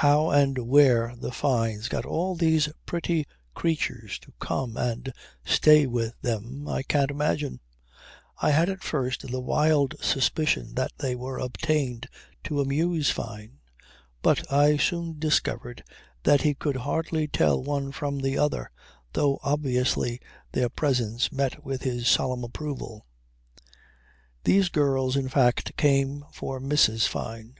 [0.00, 5.12] How and where the Fynes got all these pretty creatures to come and
[5.44, 7.60] stay with them I can't imagine.
[8.40, 12.06] I had at first the wild suspicion that they were obtained
[12.44, 13.58] to amuse Fyne.
[14.22, 15.84] But I soon discovered
[16.22, 18.70] that he could hardly tell one from the other,
[19.12, 20.22] though obviously
[20.52, 23.04] their presence met with his solemn approval.
[24.44, 27.06] These girls in fact came for Mrs.
[27.06, 27.56] Fyne.